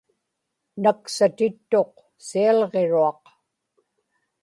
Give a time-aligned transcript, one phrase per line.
[0.81, 1.93] naksatittuq
[2.27, 3.23] sialġiruaq